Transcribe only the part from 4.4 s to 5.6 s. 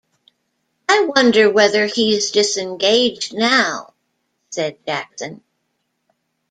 said Jackson.